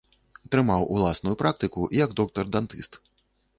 [0.55, 3.01] Трымаў уласную практыку як доктар-дантыст.